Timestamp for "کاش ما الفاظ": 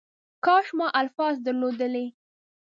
0.45-1.35